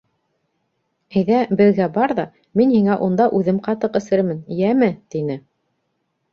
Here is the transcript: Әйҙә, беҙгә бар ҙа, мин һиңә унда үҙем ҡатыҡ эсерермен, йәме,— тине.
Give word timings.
Әйҙә, 1.21 1.41
беҙгә 1.59 1.87
бар 1.99 2.15
ҙа, 2.21 2.25
мин 2.61 2.73
һиңә 2.77 2.97
унда 3.09 3.29
үҙем 3.43 3.61
ҡатыҡ 3.69 4.03
эсерермен, 4.03 4.43
йәме,— 4.59 4.93
тине. 5.15 5.41